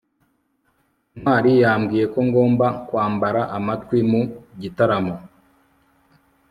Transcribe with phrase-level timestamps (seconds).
[1.17, 4.21] ntwali yambwiye ko ngomba kwambara amatwi mu
[4.61, 5.15] gitaramo